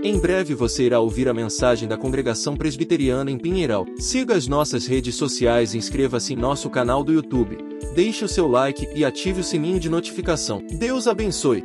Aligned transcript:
Em 0.00 0.16
breve 0.16 0.54
você 0.54 0.84
irá 0.84 1.00
ouvir 1.00 1.28
a 1.28 1.34
mensagem 1.34 1.88
da 1.88 1.98
Congregação 1.98 2.56
Presbiteriana 2.56 3.32
em 3.32 3.36
Pinheiral. 3.36 3.84
Siga 3.98 4.36
as 4.36 4.46
nossas 4.46 4.86
redes 4.86 5.16
sociais 5.16 5.74
e 5.74 5.78
inscreva-se 5.78 6.34
em 6.34 6.36
nosso 6.36 6.70
canal 6.70 7.02
do 7.02 7.12
YouTube. 7.12 7.58
Deixe 7.96 8.24
o 8.24 8.28
seu 8.28 8.46
like 8.46 8.88
e 8.94 9.04
ative 9.04 9.40
o 9.40 9.44
sininho 9.44 9.80
de 9.80 9.88
notificação. 9.88 10.64
Deus 10.78 11.08
abençoe. 11.08 11.64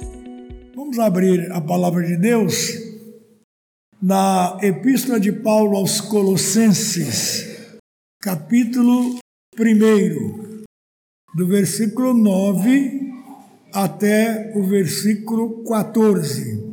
Vamos 0.76 0.98
abrir 0.98 1.52
a 1.52 1.62
palavra 1.62 2.04
de 2.04 2.18
Deus 2.18 2.72
na 4.02 4.58
Epístola 4.64 5.20
de 5.20 5.32
Paulo 5.32 5.78
aos 5.78 6.02
Colossenses, 6.02 7.78
capítulo 8.20 9.20
1, 9.60 10.64
do 11.36 11.48
versículo 11.48 12.16
9 12.16 13.14
até 13.72 14.52
o 14.56 14.64
versículo 14.64 15.64
14. 15.66 16.73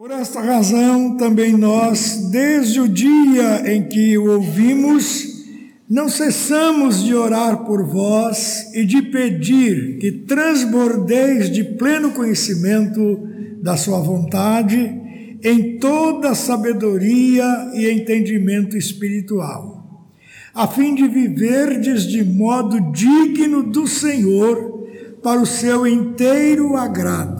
Por 0.00 0.10
esta 0.12 0.40
razão, 0.40 1.14
também 1.18 1.52
nós, 1.52 2.30
desde 2.30 2.80
o 2.80 2.88
dia 2.88 3.70
em 3.70 3.86
que 3.86 4.16
o 4.16 4.30
ouvimos, 4.30 5.44
não 5.86 6.08
cessamos 6.08 7.04
de 7.04 7.14
orar 7.14 7.66
por 7.66 7.84
vós 7.84 8.74
e 8.74 8.82
de 8.86 9.02
pedir 9.02 9.98
que 9.98 10.10
transbordeis 10.10 11.50
de 11.50 11.62
pleno 11.62 12.12
conhecimento 12.12 13.28
da 13.60 13.76
Sua 13.76 14.00
vontade 14.00 14.90
em 15.44 15.78
toda 15.78 16.34
sabedoria 16.34 17.44
e 17.74 17.86
entendimento 17.90 18.78
espiritual, 18.78 20.08
a 20.54 20.66
fim 20.66 20.94
de 20.94 21.06
viverdes 21.06 22.04
de 22.04 22.24
modo 22.24 22.90
digno 22.90 23.62
do 23.62 23.86
Senhor 23.86 24.88
para 25.22 25.42
o 25.42 25.46
seu 25.46 25.86
inteiro 25.86 26.74
agrado, 26.74 27.39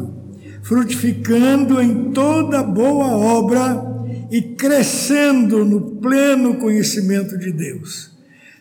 frutificando 0.62 1.80
em 1.80 2.12
toda 2.12 2.62
boa 2.62 3.16
obra 3.16 3.90
e 4.30 4.40
crescendo 4.40 5.64
no 5.64 5.96
pleno 5.96 6.56
conhecimento 6.56 7.36
de 7.36 7.52
Deus, 7.52 8.10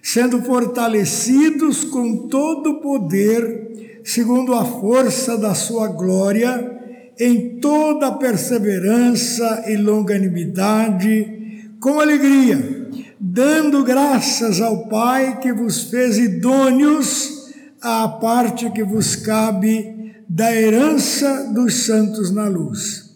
sendo 0.01 0.41
fortalecidos 0.41 1.83
com 1.83 2.27
todo 2.27 2.71
o 2.71 2.81
poder, 2.81 4.01
segundo 4.03 4.53
a 4.53 4.65
força 4.65 5.37
da 5.37 5.53
sua 5.53 5.87
glória, 5.87 6.77
em 7.19 7.59
toda 7.59 8.13
perseverança 8.13 9.65
e 9.67 9.75
longanimidade, 9.75 11.75
com 11.79 11.99
alegria, 11.99 12.89
dando 13.19 13.83
graças 13.83 14.61
ao 14.61 14.87
Pai 14.87 15.39
que 15.39 15.53
vos 15.53 15.83
fez 15.83 16.17
idôneos 16.17 17.51
à 17.81 18.07
parte 18.07 18.69
que 18.71 18.83
vos 18.83 19.15
cabe 19.15 19.98
da 20.29 20.55
herança 20.55 21.51
dos 21.53 21.85
santos 21.85 22.29
na 22.29 22.47
luz. 22.47 23.09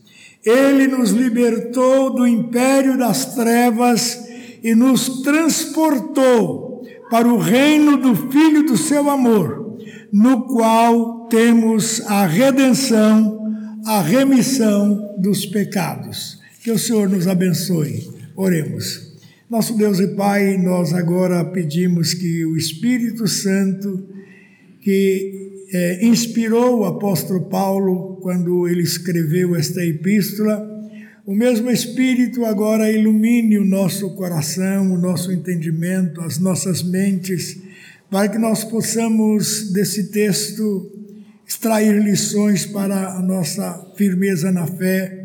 Ele 0.44 0.88
nos 0.88 1.12
libertou 1.12 2.16
do 2.16 2.26
império 2.26 2.98
das 2.98 3.36
trevas 3.36 4.20
e 4.64 4.74
nos 4.74 5.22
transportou 5.22 6.82
para 7.12 7.28
o 7.28 7.38
reino 7.38 7.98
do 7.98 8.16
Filho 8.32 8.66
do 8.66 8.76
seu 8.76 9.10
amor, 9.10 9.78
no 10.12 10.48
qual 10.48 11.28
temos 11.28 12.02
a 12.08 12.26
redenção, 12.26 13.40
a 13.86 14.02
remissão 14.02 15.16
dos 15.18 15.46
pecados. 15.46 16.40
Que 16.64 16.72
o 16.72 16.80
Senhor 16.80 17.08
nos 17.08 17.28
abençoe. 17.28 18.10
Oremos. 18.36 19.14
Nosso 19.50 19.78
Deus 19.78 20.00
e 20.00 20.08
Pai, 20.16 20.58
nós 20.58 20.94
agora 20.94 21.46
pedimos 21.46 22.14
que 22.14 22.46
o 22.46 22.58
Espírito 22.58 23.28
Santo 23.28 24.08
que 24.82 25.53
é, 25.74 26.06
inspirou 26.06 26.82
o 26.82 26.86
apóstolo 26.86 27.42
Paulo 27.50 28.18
quando 28.22 28.68
ele 28.68 28.84
escreveu 28.84 29.56
esta 29.56 29.84
epístola. 29.84 30.72
O 31.26 31.34
mesmo 31.34 31.72
Espírito 31.72 32.46
agora 32.46 32.92
ilumine 32.92 33.58
o 33.58 33.66
nosso 33.66 34.12
coração, 34.12 34.94
o 34.94 34.98
nosso 35.00 35.32
entendimento, 35.32 36.22
as 36.22 36.38
nossas 36.38 36.84
mentes, 36.84 37.60
para 38.10 38.30
que 38.30 38.38
nós 38.38 38.64
possamos 38.64 39.72
desse 39.72 40.12
texto 40.12 40.92
extrair 41.48 42.04
lições 42.04 42.66
para 42.68 43.18
a 43.18 43.22
nossa 43.22 43.92
firmeza 43.96 44.52
na 44.52 44.68
fé, 44.68 45.24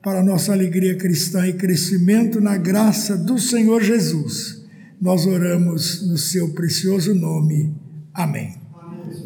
para 0.00 0.20
a 0.20 0.24
nossa 0.24 0.52
alegria 0.52 0.94
cristã 0.96 1.46
e 1.46 1.54
crescimento 1.54 2.40
na 2.40 2.56
graça 2.56 3.16
do 3.16 3.36
Senhor 3.36 3.82
Jesus. 3.82 4.64
Nós 5.00 5.26
oramos 5.26 6.06
no 6.08 6.16
seu 6.16 6.50
precioso 6.50 7.14
nome. 7.14 7.74
Amém. 8.14 8.57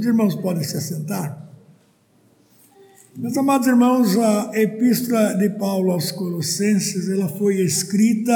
Os 0.02 0.06
irmãos 0.08 0.34
podem 0.34 0.64
se 0.64 0.76
assentar. 0.76 1.48
Meus 3.16 3.36
amados 3.36 3.68
irmãos, 3.68 4.18
a 4.18 4.50
epístola 4.54 5.34
de 5.34 5.48
Paulo 5.50 5.92
aos 5.92 6.10
Colossenses, 6.10 7.08
ela 7.08 7.28
foi 7.28 7.60
escrita 7.60 8.34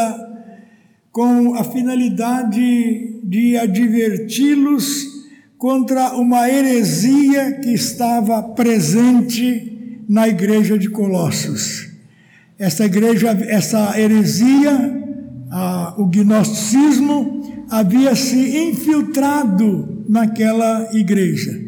com 1.10 1.56
a 1.56 1.64
finalidade 1.64 3.20
de 3.24 3.56
adverti-los 3.56 5.26
contra 5.58 6.14
uma 6.14 6.48
heresia 6.48 7.54
que 7.54 7.74
estava 7.74 8.40
presente 8.40 10.04
na 10.08 10.28
igreja 10.28 10.78
de 10.78 10.88
Colossos. 10.88 11.90
Essa 12.56 12.84
igreja, 12.84 13.30
essa 13.30 13.98
heresia, 13.98 15.02
a, 15.50 15.96
o 15.98 16.06
gnosticismo, 16.06 17.66
havia 17.68 18.14
se 18.14 18.56
infiltrado 18.68 19.95
naquela 20.08 20.88
igreja. 20.92 21.66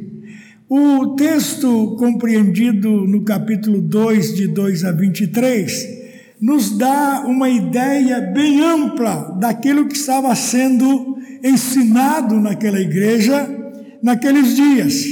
O 0.69 1.15
texto 1.17 1.97
compreendido 1.99 3.07
no 3.07 3.23
capítulo 3.25 3.81
2, 3.81 4.35
de 4.35 4.47
2 4.49 4.85
a 4.85 4.93
23, 4.93 5.99
nos 6.41 6.77
dá 6.77 7.25
uma 7.27 7.49
ideia 7.49 8.21
bem 8.21 8.61
ampla 8.61 9.37
daquilo 9.41 9.89
que 9.89 9.97
estava 9.97 10.35
sendo 10.35 11.17
ensinado 11.43 12.39
naquela 12.39 12.81
igreja 12.81 13.49
naqueles 14.03 14.55
dias. 14.55 15.05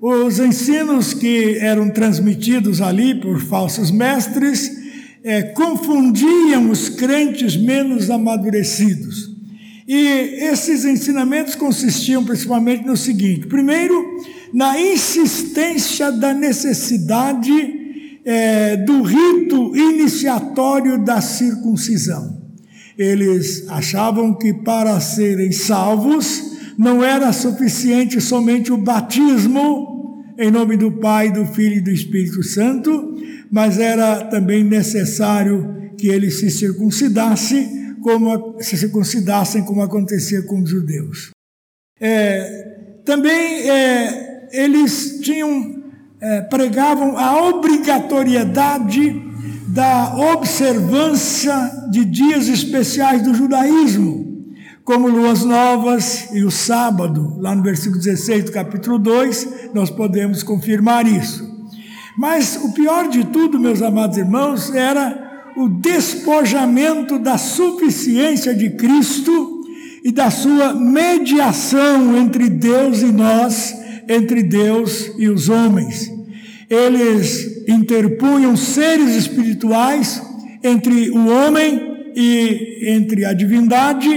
Os 0.00 0.38
ensinos 0.38 1.14
que 1.14 1.58
eram 1.58 1.90
transmitidos 1.90 2.80
ali 2.80 3.20
por 3.20 3.40
falsos 3.40 3.90
mestres 3.90 4.70
é, 5.22 5.42
confundiam 5.42 6.70
os 6.70 6.88
crentes 6.88 7.56
menos 7.56 8.10
amadurecidos. 8.10 9.35
E 9.86 10.44
esses 10.44 10.84
ensinamentos 10.84 11.54
consistiam 11.54 12.24
principalmente 12.24 12.84
no 12.84 12.96
seguinte: 12.96 13.46
primeiro, 13.46 13.94
na 14.52 14.80
insistência 14.80 16.10
da 16.10 16.34
necessidade 16.34 18.20
é, 18.24 18.76
do 18.76 19.02
rito 19.02 19.76
iniciatório 19.76 21.04
da 21.04 21.20
circuncisão. 21.20 22.36
Eles 22.98 23.68
achavam 23.68 24.34
que 24.34 24.52
para 24.52 24.98
serem 25.00 25.52
salvos 25.52 26.56
não 26.78 27.04
era 27.04 27.32
suficiente 27.32 28.20
somente 28.20 28.72
o 28.72 28.76
batismo 28.76 29.94
em 30.38 30.50
nome 30.50 30.76
do 30.76 30.92
Pai, 30.92 31.32
do 31.32 31.46
Filho 31.46 31.76
e 31.76 31.80
do 31.80 31.90
Espírito 31.90 32.42
Santo, 32.42 33.14
mas 33.50 33.78
era 33.78 34.24
também 34.24 34.62
necessário 34.62 35.92
que 35.96 36.08
ele 36.08 36.30
se 36.30 36.50
circuncidasse 36.50 37.85
como 38.06 38.62
se 38.62 38.76
circuncidassem, 38.76 39.64
como 39.64 39.82
acontecia 39.82 40.40
com 40.42 40.62
os 40.62 40.70
judeus. 40.70 41.30
É, 42.00 43.00
também 43.04 43.68
é, 43.68 44.48
eles 44.52 45.18
tinham 45.22 45.82
é, 46.20 46.42
pregavam 46.42 47.18
a 47.18 47.48
obrigatoriedade 47.48 49.12
da 49.66 50.14
observância 50.32 51.52
de 51.90 52.04
dias 52.04 52.46
especiais 52.46 53.22
do 53.22 53.34
judaísmo, 53.34 54.54
como 54.84 55.08
luas 55.08 55.42
novas 55.42 56.28
e 56.32 56.44
o 56.44 56.50
sábado, 56.50 57.36
lá 57.40 57.56
no 57.56 57.62
versículo 57.64 58.00
16 58.00 58.44
do 58.44 58.52
capítulo 58.52 59.00
2, 59.00 59.72
nós 59.74 59.90
podemos 59.90 60.44
confirmar 60.44 61.08
isso. 61.08 61.44
Mas 62.16 62.54
o 62.62 62.72
pior 62.72 63.08
de 63.08 63.24
tudo, 63.24 63.58
meus 63.58 63.82
amados 63.82 64.16
irmãos, 64.16 64.72
era 64.72 65.25
o 65.56 65.68
despojamento 65.68 67.18
da 67.18 67.38
suficiência 67.38 68.54
de 68.54 68.70
Cristo 68.70 69.64
e 70.04 70.12
da 70.12 70.30
sua 70.30 70.74
mediação 70.74 72.16
entre 72.16 72.48
Deus 72.48 73.00
e 73.00 73.06
nós, 73.06 73.74
entre 74.08 74.42
Deus 74.42 75.12
e 75.18 75.28
os 75.28 75.48
homens. 75.48 76.12
Eles 76.68 77.64
interpunham 77.66 78.56
seres 78.56 79.16
espirituais 79.16 80.22
entre 80.62 81.10
o 81.10 81.26
homem 81.26 82.12
e 82.14 82.88
entre 82.88 83.24
a 83.24 83.32
divindade 83.32 84.08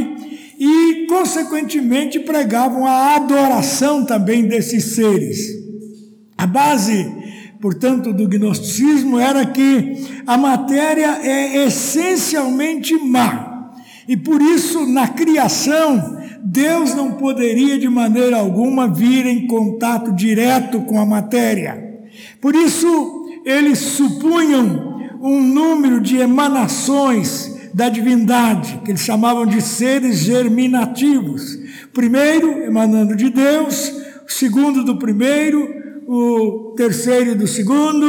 e, 0.59 1.05
consequentemente, 1.07 2.19
pregavam 2.19 2.85
a 2.85 3.15
adoração 3.15 4.05
também 4.05 4.45
desses 4.45 4.83
seres. 4.95 5.39
A 6.37 6.45
base 6.45 7.18
portanto, 7.61 8.13
do 8.13 8.27
gnosticismo 8.27 9.19
era 9.19 9.45
que 9.45 10.07
a 10.25 10.37
matéria 10.37 11.19
é 11.21 11.65
essencialmente 11.65 12.93
má. 12.95 13.71
E 14.07 14.17
por 14.17 14.41
isso, 14.41 14.85
na 14.85 15.07
criação, 15.07 16.17
Deus 16.43 16.95
não 16.95 17.11
poderia 17.13 17.77
de 17.77 17.89
maneira 17.89 18.37
alguma 18.37 18.87
vir 18.87 19.25
em 19.25 19.45
contato 19.45 20.11
direto 20.13 20.81
com 20.81 20.99
a 20.99 21.05
matéria. 21.05 22.07
Por 22.41 22.55
isso, 22.55 23.25
eles 23.45 23.79
supunham 23.79 24.99
um 25.21 25.41
número 25.41 25.99
de 25.99 26.17
emanações 26.17 27.57
da 27.73 27.89
divindade, 27.89 28.81
que 28.83 28.91
eles 28.91 29.01
chamavam 29.01 29.45
de 29.45 29.61
seres 29.61 30.17
germinativos. 30.19 31.59
Primeiro, 31.93 32.63
emanando 32.63 33.15
de 33.15 33.29
Deus, 33.29 33.93
segundo 34.27 34.83
do 34.83 34.97
primeiro, 34.97 35.67
o 36.11 36.73
terceiro 36.75 37.35
do 37.35 37.45
segundo, 37.45 38.03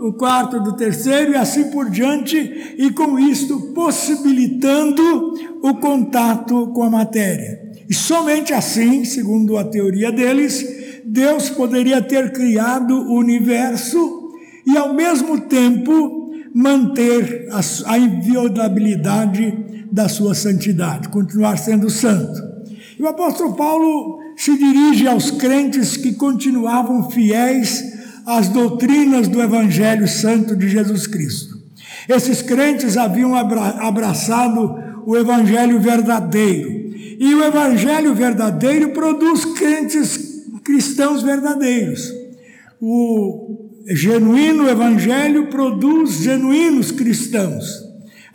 o 0.00 0.12
quarto 0.14 0.58
do 0.58 0.74
terceiro 0.74 1.30
e 1.30 1.36
assim 1.36 1.70
por 1.70 1.88
diante, 1.88 2.74
e 2.76 2.90
com 2.90 3.16
isto 3.16 3.72
possibilitando 3.72 5.34
o 5.62 5.74
contato 5.74 6.72
com 6.74 6.82
a 6.82 6.90
matéria. 6.90 7.62
E 7.88 7.94
somente 7.94 8.52
assim, 8.52 9.04
segundo 9.04 9.56
a 9.56 9.62
teoria 9.62 10.10
deles, 10.10 10.66
Deus 11.04 11.48
poderia 11.48 12.02
ter 12.02 12.32
criado 12.32 12.92
o 12.92 13.14
universo 13.16 14.32
e 14.66 14.76
ao 14.76 14.92
mesmo 14.92 15.42
tempo 15.42 16.32
manter 16.52 17.48
a, 17.86 17.96
inviolabilidade 17.96 19.86
da 19.92 20.08
sua 20.08 20.34
santidade, 20.34 21.08
continuar 21.08 21.56
sendo 21.56 21.88
santo. 21.88 22.42
E 22.98 23.02
o 23.02 23.06
apóstolo 23.06 23.54
Paulo 23.54 24.23
se 24.36 24.56
dirige 24.56 25.06
aos 25.06 25.30
crentes 25.30 25.96
que 25.96 26.14
continuavam 26.14 27.10
fiéis 27.10 27.82
às 28.26 28.48
doutrinas 28.48 29.28
do 29.28 29.42
Evangelho 29.42 30.08
Santo 30.08 30.56
de 30.56 30.68
Jesus 30.68 31.06
Cristo. 31.06 31.54
Esses 32.08 32.42
crentes 32.42 32.96
haviam 32.96 33.34
abraçado 33.34 34.76
o 35.06 35.16
Evangelho 35.16 35.80
verdadeiro. 35.80 36.84
E 37.18 37.34
o 37.34 37.44
Evangelho 37.44 38.14
verdadeiro 38.14 38.90
produz 38.90 39.44
crentes 39.44 40.42
cristãos 40.62 41.22
verdadeiros. 41.22 42.12
O 42.80 43.70
genuíno 43.86 44.68
Evangelho 44.68 45.48
produz 45.48 46.22
genuínos 46.22 46.90
cristãos. 46.90 47.83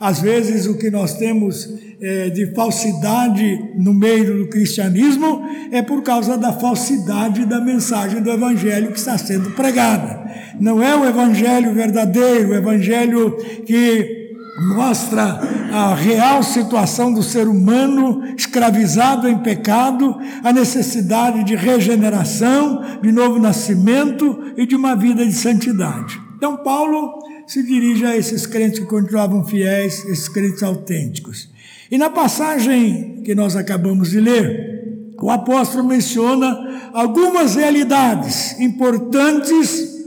Às 0.00 0.20
vezes, 0.20 0.66
o 0.66 0.78
que 0.78 0.90
nós 0.90 1.14
temos 1.18 1.68
é, 2.00 2.30
de 2.30 2.54
falsidade 2.54 3.74
no 3.76 3.92
meio 3.92 4.38
do 4.38 4.48
cristianismo 4.48 5.42
é 5.70 5.82
por 5.82 6.02
causa 6.02 6.38
da 6.38 6.54
falsidade 6.54 7.44
da 7.44 7.60
mensagem 7.60 8.22
do 8.22 8.30
Evangelho 8.30 8.92
que 8.92 8.98
está 8.98 9.18
sendo 9.18 9.50
pregada. 9.50 10.18
Não 10.58 10.82
é 10.82 10.96
o 10.96 11.04
Evangelho 11.04 11.74
verdadeiro, 11.74 12.48
o 12.48 12.54
Evangelho 12.54 13.36
que 13.66 14.30
mostra 14.74 15.38
a 15.72 15.94
real 15.94 16.42
situação 16.42 17.12
do 17.12 17.22
ser 17.22 17.46
humano 17.46 18.22
escravizado 18.36 19.28
em 19.28 19.38
pecado, 19.38 20.16
a 20.42 20.52
necessidade 20.52 21.44
de 21.44 21.54
regeneração, 21.54 22.82
de 23.02 23.12
novo 23.12 23.38
nascimento 23.38 24.52
e 24.56 24.66
de 24.66 24.74
uma 24.74 24.96
vida 24.96 25.24
de 25.24 25.32
santidade. 25.32 26.18
Então, 26.36 26.56
Paulo 26.56 27.19
se 27.50 27.64
dirige 27.64 28.06
a 28.06 28.16
esses 28.16 28.46
crentes 28.46 28.78
que 28.78 28.86
continuavam 28.86 29.44
fiéis, 29.44 30.04
esses 30.04 30.28
crentes 30.28 30.62
autênticos. 30.62 31.50
E 31.90 31.98
na 31.98 32.08
passagem 32.08 33.22
que 33.24 33.34
nós 33.34 33.56
acabamos 33.56 34.10
de 34.10 34.20
ler, 34.20 35.14
o 35.20 35.28
apóstolo 35.32 35.82
menciona 35.82 36.90
algumas 36.94 37.56
realidades 37.56 38.56
importantes 38.60 39.98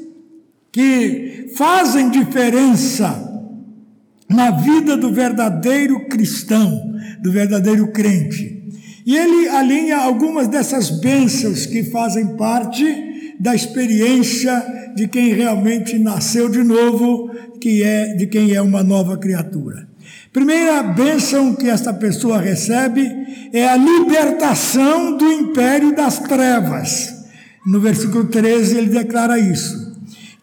que 0.72 1.52
fazem 1.58 2.10
diferença 2.10 3.30
na 4.30 4.50
vida 4.50 4.96
do 4.96 5.12
verdadeiro 5.12 6.08
cristão, 6.08 6.82
do 7.22 7.30
verdadeiro 7.30 7.92
crente. 7.92 8.72
E 9.06 9.18
ele 9.18 9.50
alinha 9.50 9.98
algumas 9.98 10.48
dessas 10.48 10.90
bênçãos 10.90 11.66
que 11.66 11.84
fazem 11.84 12.38
parte 12.38 13.13
da 13.40 13.56
experiência 13.56 14.92
de 14.96 15.08
quem 15.08 15.34
realmente 15.34 15.98
nasceu 15.98 16.50
de 16.50 16.64
novo, 16.64 17.30
que 17.60 17.84
é 17.84 18.14
de 18.16 18.28
quem 18.28 18.54
é 18.54 18.62
uma 18.62 18.84
nova 18.84 19.18
criatura. 19.18 19.88
Primeira 20.32 20.82
bênção 20.84 21.54
que 21.54 21.70
esta 21.70 21.94
pessoa 21.94 22.40
recebe 22.40 23.10
é 23.54 23.68
a 23.68 23.78
libertação 23.78 25.18
do 25.18 25.32
império 25.32 25.96
das 25.96 26.20
trevas. 26.20 27.14
No 27.66 27.80
versículo 27.80 28.26
13 28.26 28.78
ele 28.78 28.90
declara 28.90 29.38
isso. 29.38 29.93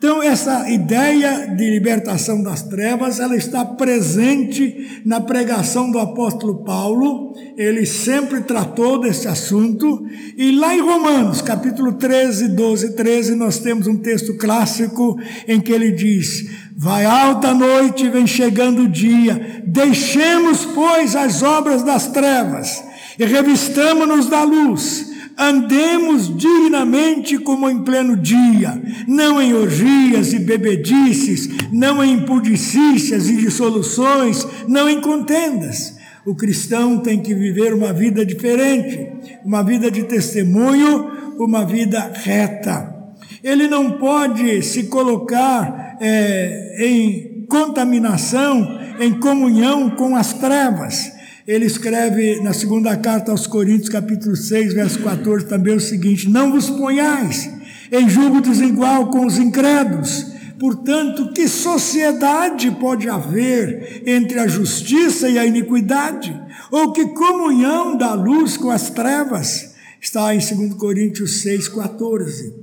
Então, 0.02 0.22
essa 0.22 0.66
ideia 0.70 1.54
de 1.54 1.72
libertação 1.72 2.42
das 2.42 2.62
trevas, 2.62 3.20
ela 3.20 3.36
está 3.36 3.66
presente 3.66 5.02
na 5.04 5.20
pregação 5.20 5.90
do 5.90 5.98
apóstolo 5.98 6.64
Paulo, 6.64 7.34
ele 7.54 7.84
sempre 7.84 8.40
tratou 8.40 8.98
desse 8.98 9.28
assunto, 9.28 10.02
e 10.38 10.52
lá 10.52 10.74
em 10.74 10.80
Romanos, 10.80 11.42
capítulo 11.42 11.92
13, 11.92 12.48
12 12.48 12.96
13, 12.96 13.34
nós 13.34 13.58
temos 13.58 13.86
um 13.86 13.98
texto 13.98 14.38
clássico 14.38 15.20
em 15.46 15.60
que 15.60 15.70
ele 15.70 15.92
diz: 15.92 16.48
Vai 16.74 17.04
alta 17.04 17.52
noite, 17.52 18.08
vem 18.08 18.26
chegando 18.26 18.84
o 18.84 18.88
dia, 18.88 19.62
deixemos, 19.66 20.64
pois, 20.64 21.14
as 21.14 21.42
obras 21.42 21.82
das 21.82 22.06
trevas 22.06 22.82
e 23.18 23.24
revistamo-nos 23.26 24.28
da 24.28 24.44
luz 24.44 25.09
Andemos 25.42 26.36
dignamente 26.36 27.38
como 27.38 27.70
em 27.70 27.82
pleno 27.82 28.14
dia, 28.14 28.78
não 29.08 29.40
em 29.40 29.54
orgias 29.54 30.34
e 30.34 30.38
bebedices, 30.38 31.48
não 31.72 32.04
em 32.04 32.12
impudicícias 32.12 33.26
e 33.26 33.36
dissoluções, 33.36 34.46
não 34.68 34.86
em 34.86 35.00
contendas. 35.00 35.96
O 36.26 36.34
cristão 36.34 36.98
tem 36.98 37.22
que 37.22 37.34
viver 37.34 37.72
uma 37.72 37.90
vida 37.90 38.22
diferente, 38.26 39.10
uma 39.42 39.62
vida 39.62 39.90
de 39.90 40.02
testemunho, 40.02 41.10
uma 41.38 41.64
vida 41.64 42.12
reta. 42.12 42.94
Ele 43.42 43.66
não 43.66 43.92
pode 43.92 44.60
se 44.60 44.88
colocar 44.88 45.96
é, 46.02 46.86
em 46.86 47.46
contaminação, 47.48 48.78
em 49.00 49.14
comunhão 49.14 49.88
com 49.88 50.14
as 50.14 50.34
trevas 50.34 51.18
ele 51.50 51.66
escreve 51.66 52.40
na 52.42 52.52
segunda 52.52 52.96
carta 52.96 53.32
aos 53.32 53.44
Coríntios, 53.44 53.88
capítulo 53.88 54.36
6, 54.36 54.72
verso 54.72 55.02
14, 55.02 55.46
também 55.46 55.74
o 55.74 55.80
seguinte: 55.80 56.30
Não 56.30 56.52
vos 56.52 56.70
ponhais 56.70 57.50
em 57.90 58.08
julgo 58.08 58.40
desigual 58.40 59.10
com 59.10 59.26
os 59.26 59.36
incrédulos. 59.36 60.26
Portanto, 60.60 61.32
que 61.32 61.48
sociedade 61.48 62.70
pode 62.78 63.08
haver 63.08 64.04
entre 64.06 64.38
a 64.38 64.46
justiça 64.46 65.28
e 65.28 65.40
a 65.40 65.44
iniquidade? 65.44 66.40
Ou 66.70 66.92
que 66.92 67.06
comunhão 67.06 67.96
da 67.96 68.14
luz 68.14 68.56
com 68.56 68.70
as 68.70 68.88
trevas? 68.90 69.74
Está 70.00 70.32
em 70.32 70.38
2 70.38 70.74
Coríntios 70.74 71.40
6, 71.40 71.66
14. 71.66 72.54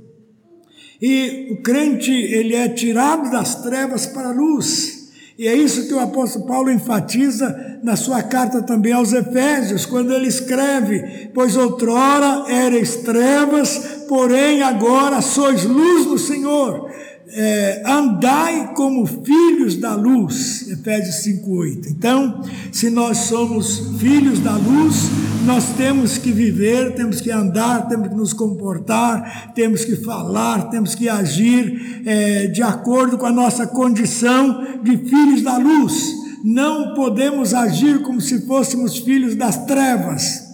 E 1.02 1.48
o 1.52 1.62
crente, 1.62 2.10
ele 2.10 2.54
é 2.54 2.70
tirado 2.70 3.30
das 3.30 3.56
trevas 3.62 4.06
para 4.06 4.30
a 4.30 4.32
luz. 4.32 4.97
E 5.38 5.46
é 5.46 5.54
isso 5.54 5.86
que 5.86 5.94
o 5.94 6.00
apóstolo 6.00 6.46
Paulo 6.46 6.68
enfatiza 6.68 7.78
na 7.84 7.94
sua 7.94 8.24
carta 8.24 8.60
também 8.60 8.92
aos 8.92 9.12
Efésios, 9.12 9.86
quando 9.86 10.12
ele 10.12 10.26
escreve: 10.26 11.30
Pois 11.32 11.56
outrora 11.56 12.50
eres 12.52 12.96
trevas, 12.96 13.78
porém 14.08 14.62
agora 14.62 15.20
sois 15.20 15.62
luz 15.64 16.06
do 16.06 16.18
Senhor 16.18 16.90
é, 17.30 17.82
andai 17.84 18.72
como 18.74 19.06
filhos 19.06 19.76
da 19.76 19.94
luz, 19.94 20.66
Efésios 20.68 21.16
5,8. 21.26 21.88
Então, 21.90 22.42
se 22.72 22.88
nós 22.88 23.18
somos 23.18 23.98
filhos 23.98 24.40
da 24.40 24.56
luz, 24.56 25.10
nós 25.44 25.64
temos 25.76 26.16
que 26.16 26.32
viver, 26.32 26.94
temos 26.94 27.20
que 27.20 27.30
andar, 27.30 27.86
temos 27.88 28.08
que 28.08 28.14
nos 28.14 28.32
comportar, 28.32 29.52
temos 29.54 29.84
que 29.84 29.96
falar, 29.96 30.70
temos 30.70 30.94
que 30.94 31.08
agir 31.08 32.02
é, 32.06 32.46
de 32.46 32.62
acordo 32.62 33.18
com 33.18 33.26
a 33.26 33.32
nossa 33.32 33.66
condição 33.66 34.82
de 34.82 34.96
filhos 34.96 35.42
da 35.42 35.58
luz. 35.58 36.14
Não 36.42 36.94
podemos 36.94 37.52
agir 37.52 38.02
como 38.02 38.20
se 38.20 38.46
fôssemos 38.46 38.98
filhos 38.98 39.34
das 39.34 39.66
trevas, 39.66 40.46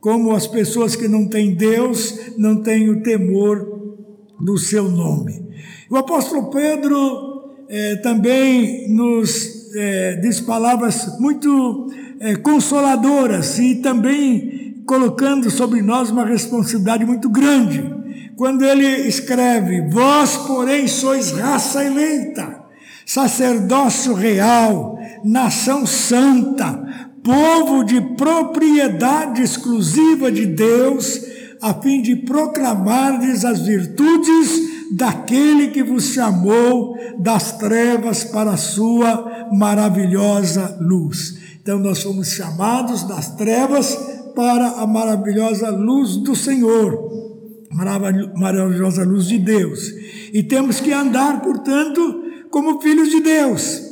como 0.00 0.34
as 0.34 0.46
pessoas 0.46 0.94
que 0.94 1.08
não 1.08 1.26
têm 1.26 1.54
Deus, 1.54 2.14
não 2.36 2.62
têm 2.62 2.88
o 2.88 3.02
temor 3.02 3.79
do 4.40 4.56
seu 4.58 4.90
nome. 4.90 5.42
O 5.88 5.96
apóstolo 5.96 6.50
Pedro 6.50 7.40
eh, 7.68 7.96
também 7.96 8.88
nos 8.88 9.74
eh, 9.74 10.18
diz 10.22 10.40
palavras 10.40 11.18
muito 11.20 11.88
eh, 12.20 12.36
consoladoras 12.36 13.58
e 13.58 13.76
também 13.76 14.82
colocando 14.86 15.50
sobre 15.50 15.82
nós 15.82 16.10
uma 16.10 16.24
responsabilidade 16.24 17.04
muito 17.04 17.28
grande. 17.28 17.94
Quando 18.36 18.64
ele 18.64 18.86
escreve: 19.06 19.88
Vós, 19.90 20.36
porém, 20.36 20.88
sois 20.88 21.30
raça 21.32 21.84
eleita, 21.84 22.64
sacerdócio 23.06 24.14
real, 24.14 24.98
nação 25.24 25.86
santa, 25.86 27.08
povo 27.22 27.84
de 27.84 28.00
propriedade 28.16 29.42
exclusiva 29.42 30.32
de 30.32 30.46
Deus, 30.46 31.20
a 31.60 31.74
fim 31.74 32.00
de 32.00 32.16
proclamardes 32.16 33.44
as 33.44 33.60
virtudes 33.60 34.70
daquele 34.92 35.68
que 35.68 35.82
vos 35.82 36.04
chamou 36.04 36.96
das 37.18 37.58
trevas 37.58 38.24
para 38.24 38.52
a 38.52 38.56
sua 38.56 39.48
maravilhosa 39.52 40.78
luz. 40.80 41.38
Então 41.62 41.78
nós 41.78 42.02
fomos 42.02 42.28
chamados 42.28 43.04
das 43.04 43.34
trevas 43.36 43.94
para 44.34 44.66
a 44.80 44.86
maravilhosa 44.86 45.70
luz 45.70 46.16
do 46.16 46.34
Senhor, 46.34 46.98
maravilhosa 48.36 49.04
luz 49.04 49.26
de 49.26 49.38
Deus. 49.38 49.92
E 50.32 50.42
temos 50.42 50.80
que 50.80 50.92
andar, 50.92 51.40
portanto, 51.42 52.24
como 52.50 52.80
filhos 52.80 53.10
de 53.10 53.20
Deus. 53.20 53.82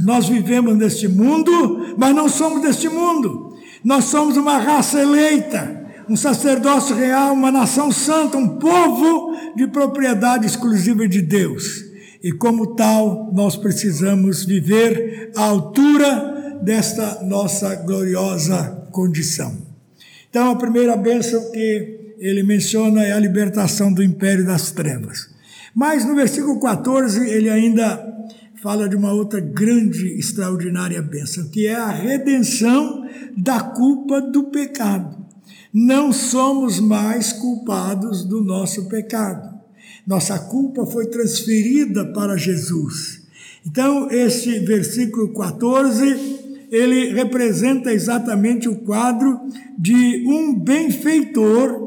Nós 0.00 0.28
vivemos 0.28 0.76
neste 0.76 1.06
mundo, 1.06 1.94
mas 1.96 2.14
não 2.14 2.28
somos 2.28 2.62
deste 2.62 2.88
mundo. 2.88 3.54
Nós 3.84 4.04
somos 4.06 4.36
uma 4.36 4.58
raça 4.58 5.00
eleita, 5.00 5.83
um 6.08 6.16
sacerdócio 6.16 6.94
real, 6.94 7.32
uma 7.32 7.50
nação 7.50 7.90
santa, 7.90 8.36
um 8.36 8.58
povo 8.58 9.36
de 9.56 9.66
propriedade 9.66 10.46
exclusiva 10.46 11.08
de 11.08 11.22
Deus. 11.22 11.84
E 12.22 12.32
como 12.32 12.74
tal, 12.74 13.30
nós 13.32 13.56
precisamos 13.56 14.44
viver 14.44 15.30
à 15.36 15.44
altura 15.44 16.58
desta 16.62 17.22
nossa 17.22 17.74
gloriosa 17.76 18.88
condição. 18.90 19.56
Então, 20.30 20.50
a 20.50 20.56
primeira 20.56 20.96
bênção 20.96 21.50
que 21.52 22.14
ele 22.18 22.42
menciona 22.42 23.04
é 23.04 23.12
a 23.12 23.18
libertação 23.18 23.92
do 23.92 24.02
império 24.02 24.46
das 24.46 24.70
trevas. 24.70 25.28
Mas 25.74 26.04
no 26.04 26.14
versículo 26.14 26.58
14, 26.60 27.28
ele 27.28 27.50
ainda 27.50 28.14
fala 28.62 28.88
de 28.88 28.96
uma 28.96 29.12
outra 29.12 29.40
grande, 29.40 30.18
extraordinária 30.18 31.02
bênção, 31.02 31.48
que 31.50 31.66
é 31.66 31.74
a 31.74 31.90
redenção 31.90 33.06
da 33.36 33.60
culpa 33.60 34.22
do 34.22 34.44
pecado. 34.44 35.24
Não 35.74 36.12
somos 36.12 36.78
mais 36.78 37.32
culpados 37.32 38.24
do 38.24 38.40
nosso 38.40 38.88
pecado. 38.88 39.58
Nossa 40.06 40.38
culpa 40.38 40.86
foi 40.86 41.06
transferida 41.06 42.04
para 42.12 42.36
Jesus. 42.36 43.22
Então, 43.66 44.08
este 44.08 44.60
versículo 44.60 45.32
14, 45.32 46.68
ele 46.70 47.12
representa 47.12 47.92
exatamente 47.92 48.68
o 48.68 48.76
quadro 48.76 49.40
de 49.76 50.24
um 50.28 50.54
benfeitor, 50.54 51.82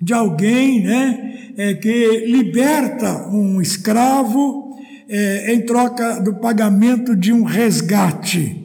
de 0.00 0.14
alguém 0.14 0.84
né, 0.84 1.52
é, 1.58 1.74
que 1.74 2.24
liberta 2.26 3.28
um 3.28 3.60
escravo 3.60 4.74
é, 5.06 5.52
em 5.52 5.60
troca 5.66 6.18
do 6.20 6.36
pagamento 6.36 7.14
de 7.14 7.30
um 7.30 7.42
resgate. 7.42 8.63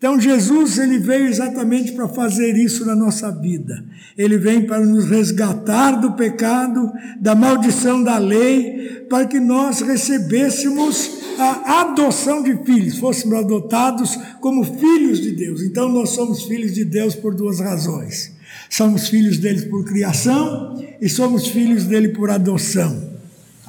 Então 0.00 0.18
Jesus 0.18 0.78
ele 0.78 0.98
veio 0.98 1.26
exatamente 1.26 1.92
para 1.92 2.08
fazer 2.08 2.56
isso 2.56 2.86
na 2.86 2.96
nossa 2.96 3.30
vida. 3.30 3.84
Ele 4.16 4.38
vem 4.38 4.64
para 4.64 4.80
nos 4.80 5.04
resgatar 5.04 6.00
do 6.00 6.12
pecado, 6.12 6.90
da 7.20 7.34
maldição 7.34 8.02
da 8.02 8.16
lei, 8.16 9.04
para 9.10 9.26
que 9.26 9.38
nós 9.38 9.82
recebêssemos 9.82 11.20
a 11.38 11.82
adoção 11.82 12.42
de 12.42 12.56
filhos, 12.64 12.96
fôssemos 12.96 13.40
adotados 13.40 14.18
como 14.40 14.64
filhos 14.64 15.20
de 15.20 15.32
Deus. 15.32 15.60
Então 15.60 15.86
nós 15.90 16.08
somos 16.10 16.44
filhos 16.44 16.72
de 16.72 16.86
Deus 16.86 17.14
por 17.14 17.34
duas 17.34 17.60
razões. 17.60 18.32
Somos 18.70 19.06
filhos 19.08 19.36
dele 19.36 19.66
por 19.66 19.84
criação 19.84 20.82
e 20.98 21.10
somos 21.10 21.48
filhos 21.48 21.84
dele 21.84 22.08
por 22.08 22.30
adoção. 22.30 23.10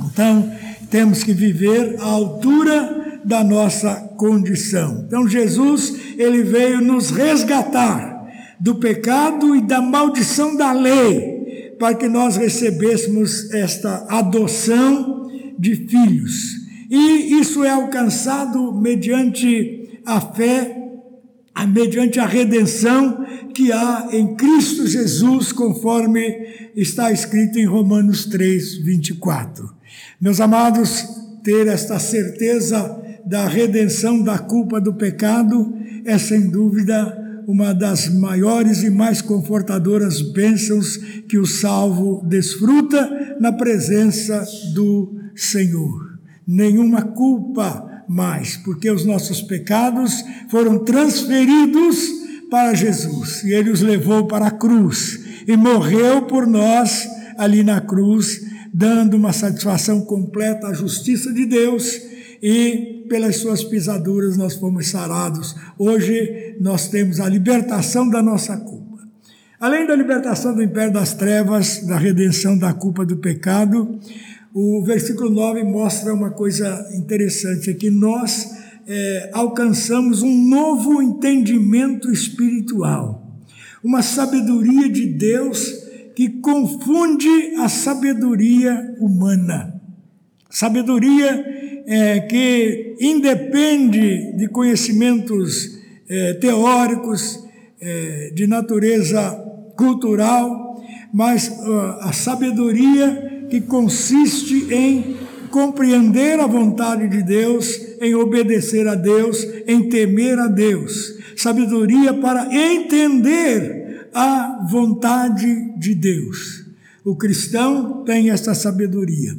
Então, 0.05 0.49
temos 0.89 1.23
que 1.23 1.33
viver 1.33 1.97
à 1.99 2.05
altura 2.05 3.00
da 3.23 3.43
nossa 3.43 3.95
condição. 4.17 5.03
Então 5.07 5.27
Jesus, 5.27 5.93
ele 6.17 6.43
veio 6.43 6.81
nos 6.81 7.09
resgatar 7.09 8.11
do 8.59 8.75
pecado 8.75 9.55
e 9.55 9.61
da 9.61 9.81
maldição 9.81 10.55
da 10.55 10.71
lei, 10.71 11.75
para 11.79 11.95
que 11.95 12.07
nós 12.07 12.37
recebêssemos 12.37 13.51
esta 13.51 14.05
adoção 14.07 15.27
de 15.57 15.75
filhos. 15.87 16.61
E 16.89 17.39
isso 17.39 17.63
é 17.63 17.69
alcançado 17.69 18.71
mediante 18.73 19.99
a 20.05 20.21
fé, 20.21 20.77
mediante 21.67 22.19
a 22.19 22.25
redenção 22.25 23.25
que 23.53 23.71
há 23.71 24.09
em 24.11 24.35
Cristo 24.35 24.85
Jesus, 24.85 25.51
conforme 25.51 26.69
está 26.75 27.11
escrito 27.11 27.57
em 27.57 27.65
Romanos 27.65 28.25
3, 28.25 28.77
24. 28.77 29.69
Meus 30.19 30.39
amados, 30.39 31.03
ter 31.43 31.67
esta 31.67 31.97
certeza 31.97 33.00
da 33.25 33.47
redenção 33.47 34.21
da 34.21 34.37
culpa 34.37 34.79
do 34.79 34.93
pecado 34.93 35.73
é 36.05 36.17
sem 36.17 36.49
dúvida 36.49 37.17
uma 37.47 37.73
das 37.73 38.07
maiores 38.07 38.83
e 38.83 38.89
mais 38.89 39.21
confortadoras 39.21 40.21
bênçãos 40.21 40.97
que 41.27 41.37
o 41.37 41.45
salvo 41.45 42.23
desfruta 42.27 43.37
na 43.39 43.51
presença 43.51 44.45
do 44.73 45.15
Senhor. 45.35 46.19
Nenhuma 46.47 47.01
culpa 47.01 48.03
mais, 48.07 48.57
porque 48.57 48.89
os 48.89 49.05
nossos 49.05 49.41
pecados 49.41 50.23
foram 50.49 50.79
transferidos 50.79 52.21
para 52.49 52.73
Jesus 52.73 53.43
e 53.43 53.53
ele 53.53 53.69
os 53.69 53.81
levou 53.81 54.27
para 54.27 54.47
a 54.47 54.51
cruz 54.51 55.19
e 55.47 55.55
morreu 55.55 56.23
por 56.23 56.45
nós 56.45 57.07
ali 57.37 57.63
na 57.63 57.79
cruz 57.79 58.41
dando 58.73 59.15
uma 59.15 59.33
satisfação 59.33 60.01
completa 60.01 60.67
à 60.67 60.73
justiça 60.73 61.33
de 61.33 61.45
Deus 61.45 62.01
e 62.41 63.00
pelas 63.11 63.35
suas 63.35 63.61
pisaduras 63.61 64.37
nós 64.37 64.55
fomos 64.55 64.87
sarados. 64.87 65.53
Hoje 65.77 66.55
nós 66.61 66.87
temos 66.87 67.19
a 67.19 67.27
libertação 67.27 68.09
da 68.09 68.23
nossa 68.23 68.55
culpa. 68.55 68.99
Além 69.59 69.85
da 69.85 69.93
libertação 69.93 70.55
do 70.55 70.63
império 70.63 70.93
das 70.93 71.13
trevas, 71.13 71.85
da 71.85 71.97
redenção 71.97 72.57
da 72.57 72.73
culpa 72.73 73.05
do 73.05 73.17
pecado, 73.17 73.99
o 74.53 74.81
versículo 74.85 75.29
9 75.29 75.61
mostra 75.65 76.13
uma 76.13 76.29
coisa 76.29 76.89
interessante: 76.93 77.69
é 77.69 77.73
que 77.73 77.89
nós 77.89 78.49
é, 78.87 79.29
alcançamos 79.33 80.21
um 80.21 80.47
novo 80.47 81.01
entendimento 81.01 82.09
espiritual, 82.09 83.29
uma 83.83 84.01
sabedoria 84.01 84.87
de 84.87 85.05
Deus 85.07 85.83
que 86.15 86.29
confunde 86.29 87.55
a 87.57 87.67
sabedoria 87.67 88.95
humana. 89.01 89.81
Sabedoria 90.49 91.60
é, 91.85 92.19
que 92.21 92.95
independe 92.99 94.35
de 94.37 94.47
conhecimentos 94.47 95.79
é, 96.07 96.33
teóricos, 96.35 97.43
é, 97.79 98.31
de 98.33 98.45
natureza 98.47 99.31
cultural, 99.75 100.81
mas 101.13 101.47
uh, 101.47 101.97
a 102.01 102.13
sabedoria 102.13 103.47
que 103.49 103.59
consiste 103.59 104.73
em 104.73 105.17
compreender 105.49 106.39
a 106.39 106.47
vontade 106.47 107.07
de 107.09 107.21
Deus, 107.21 107.97
em 107.99 108.15
obedecer 108.15 108.87
a 108.87 108.95
Deus, 108.95 109.45
em 109.67 109.89
temer 109.89 110.39
a 110.39 110.47
Deus. 110.47 111.17
Sabedoria 111.35 112.13
para 112.13 112.47
entender 112.55 114.09
a 114.13 114.65
vontade 114.69 115.77
de 115.77 115.93
Deus. 115.95 116.65
O 117.03 117.15
cristão 117.15 118.03
tem 118.05 118.29
essa 118.29 118.53
sabedoria. 118.53 119.35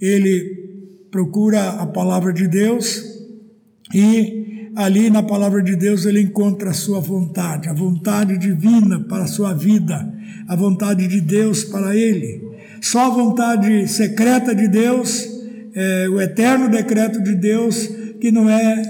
Ele 0.00 0.61
procura 1.12 1.68
a 1.68 1.86
palavra 1.86 2.32
de 2.32 2.48
Deus 2.48 3.04
e 3.94 4.70
ali 4.74 5.10
na 5.10 5.22
palavra 5.22 5.62
de 5.62 5.76
Deus 5.76 6.06
ele 6.06 6.22
encontra 6.22 6.70
a 6.70 6.74
sua 6.74 6.98
vontade, 6.98 7.68
a 7.68 7.74
vontade 7.74 8.38
divina 8.38 8.98
para 9.00 9.24
a 9.24 9.28
sua 9.28 9.52
vida, 9.52 10.12
a 10.48 10.56
vontade 10.56 11.06
de 11.06 11.20
Deus 11.20 11.62
para 11.64 11.94
ele. 11.94 12.42
Só 12.80 13.06
a 13.06 13.10
vontade 13.10 13.86
secreta 13.86 14.54
de 14.54 14.66
Deus, 14.66 15.28
é, 15.74 16.08
o 16.08 16.18
eterno 16.20 16.70
decreto 16.70 17.22
de 17.22 17.34
Deus, 17.34 17.86
que 18.18 18.32
não 18.32 18.48
é, 18.48 18.82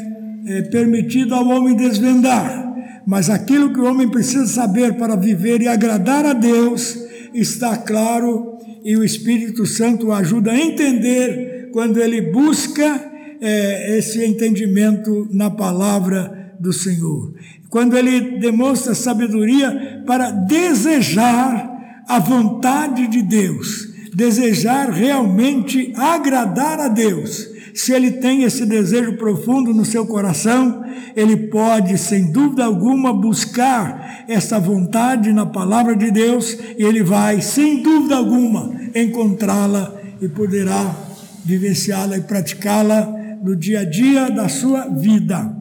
é 0.47 0.63
permitido 0.63 1.35
ao 1.35 1.47
homem 1.49 1.77
desvendar 1.77 2.63
mas 3.07 3.29
aquilo 3.29 3.73
que 3.73 3.81
o 3.81 3.85
homem 3.85 4.09
precisa 4.09 4.47
saber 4.47 4.95
para 4.95 5.17
viver 5.17 5.61
e 5.61 5.69
agradar 5.69 6.25
a 6.25 6.33
Deus 6.33 6.99
está 7.35 7.77
claro 7.77 8.59
e 8.85 8.97
o 8.97 9.05
Espírito 9.05 9.67
Santo 9.67 10.13
ajuda 10.13 10.53
a 10.53 10.61
entender 10.61 11.52
quando 11.73 11.99
ele 11.99 12.21
busca 12.21 13.11
é, 13.41 13.99
esse 13.99 14.25
entendimento 14.25 15.29
na 15.33 15.51
palavra 15.51 16.55
do 16.61 16.73
Senhor. 16.73 17.35
Quando 17.69 17.97
ele 17.97 18.39
demonstra 18.39 18.95
sabedoria 18.95 20.03
para 20.07 20.31
desejar 20.31 22.05
a 22.07 22.19
vontade 22.19 23.07
de 23.09 23.23
Deus, 23.23 23.89
desejar 24.15 24.91
realmente 24.91 25.93
agradar 25.97 26.79
a 26.79 26.89
Deus 26.89 27.53
se 27.75 27.93
ele 27.93 28.13
tem 28.13 28.43
esse 28.43 28.67
desejo 28.67 29.15
profundo 29.15 29.73
no 29.73 29.85
seu 29.85 30.07
coração, 30.07 30.85
ele 31.17 31.49
pode, 31.49 31.97
sem 31.97 32.31
dúvida 32.31 32.65
alguma, 32.65 33.13
buscar 33.13 34.25
essa 34.29 34.61
vontade 34.61 35.33
na 35.33 35.47
palavra 35.47 35.97
de 35.97 36.11
Deus 36.11 36.59
e 36.79 36.83
ele 36.83 37.03
vai, 37.03 37.41
sem 37.41 37.83
dúvida 37.83 38.17
alguma, 38.17 38.71
encontrá-la 38.95 39.95
e 40.21 40.29
poderá 40.29 40.95
vivenciá-la 41.45 42.19
e 42.19 42.23
praticá-la 42.23 43.07
no 43.43 43.57
dia 43.57 43.81
a 43.81 43.85
dia 43.85 44.31
da 44.31 44.49
sua 44.49 44.89
vida. 44.89 45.57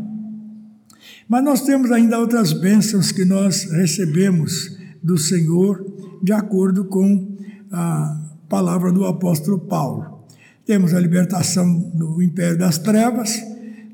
Mas 1.28 1.44
nós 1.44 1.62
temos 1.62 1.92
ainda 1.92 2.20
outras 2.20 2.54
bênçãos 2.54 3.12
que 3.12 3.26
nós 3.26 3.64
recebemos 3.72 4.78
do 5.02 5.18
Senhor, 5.18 5.84
de 6.22 6.34
acordo 6.34 6.86
com 6.86 7.38
a 7.72 8.22
palavra 8.50 8.92
do 8.92 9.06
apóstolo 9.06 9.60
Paulo. 9.60 10.26
Temos 10.66 10.94
a 10.94 11.00
libertação 11.00 11.80
do 11.96 12.22
império 12.22 12.58
das 12.58 12.78
trevas, 12.78 13.42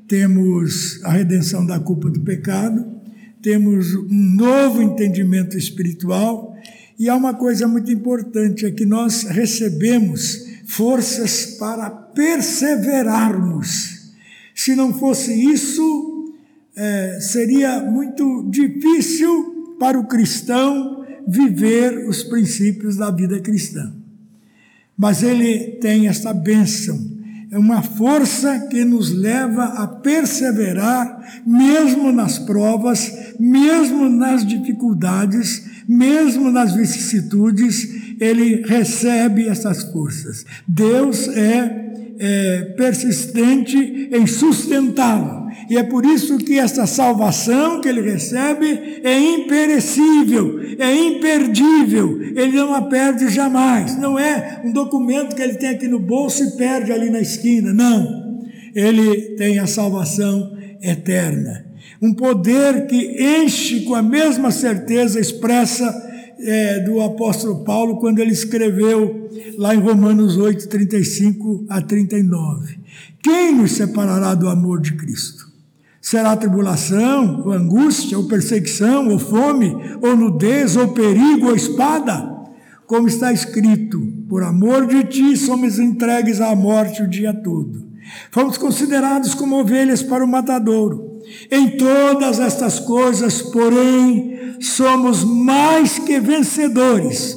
temos 0.06 1.00
a 1.04 1.12
redenção 1.12 1.64
da 1.64 1.78
culpa 1.78 2.10
do 2.10 2.20
pecado, 2.20 2.84
temos 3.40 3.94
um 3.94 4.34
novo 4.34 4.82
entendimento 4.82 5.56
espiritual 5.56 6.56
e 6.98 7.08
há 7.08 7.14
uma 7.14 7.34
coisa 7.34 7.68
muito 7.68 7.92
importante 7.92 8.66
é 8.66 8.72
que 8.72 8.84
nós 8.84 9.22
recebemos 9.22 10.47
forças 10.68 11.56
para 11.58 11.90
perseverarmos. 11.90 14.12
Se 14.54 14.76
não 14.76 14.92
fosse 14.92 15.32
isso, 15.32 16.34
é, 16.76 17.18
seria 17.20 17.80
muito 17.80 18.46
difícil 18.50 19.76
para 19.80 19.98
o 19.98 20.06
cristão 20.06 21.06
viver 21.26 22.06
os 22.06 22.22
princípios 22.22 22.96
da 22.96 23.10
vida 23.10 23.40
cristã. 23.40 23.94
Mas 24.96 25.22
ele 25.22 25.78
tem 25.80 26.06
essa 26.06 26.34
bênção, 26.34 27.16
é 27.50 27.58
uma 27.58 27.82
força 27.82 28.66
que 28.68 28.84
nos 28.84 29.10
leva 29.10 29.64
a 29.64 29.86
perseverar, 29.86 31.40
mesmo 31.46 32.12
nas 32.12 32.38
provas, 32.38 33.10
mesmo 33.40 34.10
nas 34.10 34.46
dificuldades, 34.46 35.66
mesmo 35.88 36.50
nas 36.50 36.74
vicissitudes, 36.74 38.07
ele 38.20 38.62
recebe 38.66 39.48
essas 39.48 39.82
forças. 39.84 40.44
Deus 40.66 41.28
é 41.28 41.88
é, 42.18 42.62
persistente 42.76 43.76
em 44.12 44.26
sustentá-lo. 44.26 45.48
E 45.70 45.76
é 45.76 45.82
por 45.82 46.04
isso 46.04 46.38
que 46.38 46.58
essa 46.58 46.86
salvação 46.86 47.80
que 47.80 47.88
ele 47.88 48.00
recebe 48.00 49.00
é 49.04 49.18
imperecível, 49.18 50.60
é 50.78 50.94
imperdível, 50.94 52.20
ele 52.22 52.52
não 52.52 52.74
a 52.74 52.82
perde 52.82 53.28
jamais. 53.28 53.96
Não 53.98 54.18
é 54.18 54.62
um 54.64 54.72
documento 54.72 55.36
que 55.36 55.42
ele 55.42 55.54
tem 55.54 55.70
aqui 55.70 55.86
no 55.86 55.98
bolso 55.98 56.42
e 56.42 56.56
perde 56.56 56.90
ali 56.90 57.10
na 57.10 57.20
esquina, 57.20 57.72
não. 57.72 58.48
Ele 58.74 59.36
tem 59.36 59.58
a 59.58 59.66
salvação 59.66 60.56
eterna. 60.82 61.66
Um 62.00 62.14
poder 62.14 62.86
que 62.86 63.42
enche 63.42 63.80
com 63.80 63.94
a 63.94 64.02
mesma 64.02 64.50
certeza 64.50 65.20
expressa 65.20 66.07
é, 66.40 66.80
do 66.80 67.00
apóstolo 67.00 67.64
Paulo 67.64 67.96
quando 67.96 68.20
ele 68.20 68.32
escreveu 68.32 69.28
lá 69.56 69.74
em 69.74 69.78
Romanos 69.78 70.36
8, 70.36 70.68
35 70.68 71.66
a 71.68 71.80
39. 71.80 72.78
Quem 73.22 73.54
nos 73.54 73.72
separará 73.72 74.34
do 74.34 74.48
amor 74.48 74.80
de 74.80 74.94
Cristo? 74.94 75.48
Será 76.00 76.36
tribulação, 76.36 77.42
ou 77.44 77.52
angústia, 77.52 78.16
ou 78.16 78.28
perseguição, 78.28 79.08
ou 79.08 79.18
fome, 79.18 79.76
ou 80.00 80.16
nudez, 80.16 80.76
ou 80.76 80.88
perigo, 80.88 81.48
ou 81.48 81.56
espada? 81.56 82.36
Como 82.86 83.08
está 83.08 83.32
escrito, 83.32 84.00
por 84.28 84.42
amor 84.42 84.86
de 84.86 85.04
ti 85.04 85.36
somos 85.36 85.78
entregues 85.78 86.40
à 86.40 86.54
morte 86.54 87.02
o 87.02 87.08
dia 87.08 87.34
todo. 87.34 87.86
Fomos 88.30 88.56
considerados 88.56 89.34
como 89.34 89.60
ovelhas 89.60 90.02
para 90.02 90.24
o 90.24 90.28
matadouro. 90.28 91.20
Em 91.50 91.76
todas 91.76 92.40
estas 92.40 92.78
coisas, 92.78 93.42
porém, 93.42 94.37
somos 94.60 95.24
mais 95.24 95.98
que 95.98 96.18
vencedores 96.20 97.36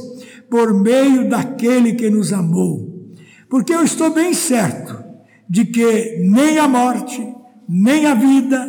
por 0.50 0.74
meio 0.74 1.30
daquele 1.30 1.94
que 1.94 2.10
nos 2.10 2.34
amou. 2.34 3.16
Porque 3.50 3.74
eu 3.74 3.84
estou 3.84 4.12
bem 4.12 4.34
certo 4.34 5.02
de 5.50 5.66
que 5.66 6.18
nem 6.20 6.58
a 6.58 6.68
morte, 6.68 7.26
nem 7.68 8.06
a 8.06 8.14
vida, 8.14 8.66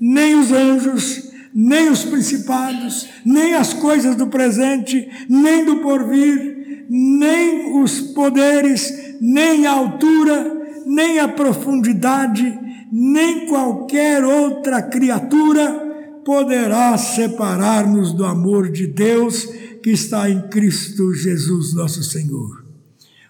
nem 0.00 0.34
os 0.34 0.50
anjos, 0.52 1.30
nem 1.54 1.90
os 1.90 2.04
principados, 2.04 3.08
nem 3.24 3.54
as 3.54 3.74
coisas 3.74 4.16
do 4.16 4.26
presente, 4.26 5.08
nem 5.28 5.64
do 5.64 5.76
porvir, 5.76 6.86
nem 6.88 7.82
os 7.82 8.00
poderes, 8.00 9.16
nem 9.20 9.66
a 9.66 9.72
altura, 9.72 10.60
nem 10.86 11.18
a 11.18 11.28
profundidade, 11.28 12.58
nem 12.90 13.46
qualquer 13.46 14.24
outra 14.24 14.82
criatura 14.82 15.91
poderá 16.24 16.96
separar-nos 16.96 18.12
do 18.12 18.24
amor 18.24 18.70
de 18.70 18.86
Deus 18.86 19.44
que 19.82 19.90
está 19.90 20.30
em 20.30 20.48
Cristo 20.48 21.12
Jesus, 21.14 21.74
nosso 21.74 22.02
Senhor. 22.02 22.64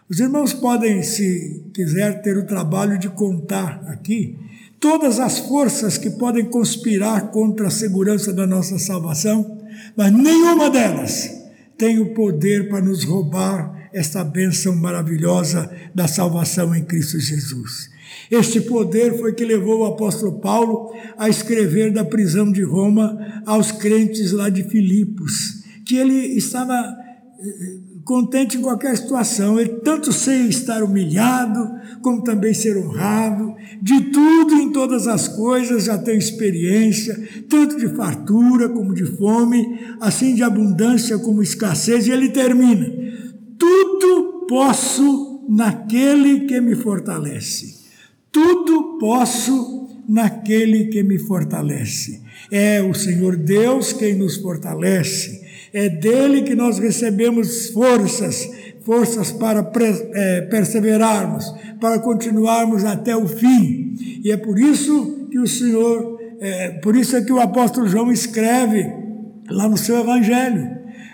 Os 0.09 0.21
irmãos 0.21 0.53
podem, 0.53 1.03
se 1.03 1.65
quiser, 1.73 2.21
ter 2.21 2.37
o 2.37 2.47
trabalho 2.47 2.99
de 2.99 3.09
contar 3.09 3.83
aqui 3.87 4.37
todas 4.79 5.21
as 5.21 5.39
forças 5.39 5.97
que 5.97 6.11
podem 6.11 6.45
conspirar 6.45 7.31
contra 7.31 7.69
a 7.69 7.71
segurança 7.71 8.33
da 8.33 8.47
nossa 8.47 8.79
salvação, 8.79 9.63
mas 9.97 10.13
nenhuma 10.13 10.69
delas 10.69 11.31
tem 11.79 11.99
o 11.99 12.13
poder 12.13 12.69
para 12.69 12.83
nos 12.83 13.05
roubar 13.05 13.89
esta 13.93 14.25
bênção 14.25 14.75
maravilhosa 14.75 15.71
da 15.95 16.09
salvação 16.09 16.75
em 16.75 16.85
Cristo 16.85 17.19
Jesus. 17.19 17.92
Este 18.31 18.61
poder 18.61 19.19
foi 19.19 19.35
que 19.35 19.45
levou 19.45 19.81
o 19.81 19.85
apóstolo 19.85 20.41
Paulo 20.41 20.93
a 21.19 21.29
escrever 21.29 21.93
da 21.93 22.05
prisão 22.05 22.51
de 22.51 22.63
Roma 22.63 23.43
aos 23.47 23.71
crentes 23.73 24.33
lá 24.33 24.49
de 24.49 24.65
Filipos, 24.65 25.63
que 25.85 25.97
ele 25.97 26.37
estava 26.37 26.75
eh, 26.75 27.93
contente 28.05 28.57
em 28.57 28.63
qualquer 28.63 28.97
situação, 28.97 29.59
ele 29.61 29.81
tanto 29.85 30.13
sei 30.13 30.49
estar 30.49 30.83
humilhado, 30.83 31.71
como 32.01 32.23
também 32.23 32.53
ser 32.53 32.77
honrado, 32.77 33.55
de 33.81 34.01
tudo 34.11 34.55
em 34.55 34.73
todas 34.73 35.07
as 35.07 35.29
coisas 35.29 35.85
já 35.85 35.99
tem 35.99 36.19
experiência, 36.19 37.45
tanto 37.49 37.77
de 37.77 37.89
fartura 37.89 38.69
como 38.69 38.95
de 38.95 39.05
fome, 39.05 39.79
assim 40.01 40.35
de 40.35 40.43
abundância 40.43 41.19
como 41.19 41.43
escassez, 41.43 42.07
e 42.07 42.11
ele 42.11 42.31
termina: 42.31 42.87
tudo 43.59 44.47
posso 44.49 45.47
naquele 45.49 46.47
que 46.47 46.61
me 46.61 46.75
fortalece. 46.75 47.82
Tudo 48.33 48.97
posso 48.99 49.87
naquele 50.09 50.87
que 50.87 51.03
me 51.03 51.19
fortalece. 51.19 52.23
É 52.51 52.81
o 52.81 52.95
Senhor 52.95 53.37
Deus 53.37 53.93
quem 53.93 54.15
nos 54.15 54.37
fortalece. 54.37 55.43
É 55.73 55.89
dele 55.89 56.43
que 56.43 56.55
nós 56.55 56.79
recebemos 56.79 57.69
forças, 57.69 58.51
forças 58.85 59.31
para 59.33 59.71
é, 60.15 60.41
perseverarmos, 60.43 61.45
para 61.79 61.99
continuarmos 61.99 62.85
até 62.85 63.15
o 63.15 63.29
fim. 63.29 63.95
E 64.25 64.31
é 64.31 64.37
por 64.37 64.59
isso 64.59 65.29
que 65.31 65.39
o 65.39 65.47
Senhor, 65.47 66.19
é, 66.41 66.71
por 66.81 66.97
isso 66.97 67.17
é 67.17 67.23
que 67.23 67.33
o 67.33 67.41
apóstolo 67.41 67.87
João 67.87 68.11
escreve 68.11 68.91
lá 69.51 69.69
no 69.69 69.77
seu 69.77 69.99
Evangelho: 69.99 70.71